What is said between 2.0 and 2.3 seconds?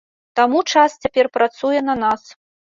нас.